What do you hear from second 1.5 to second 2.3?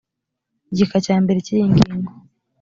iyi ngingo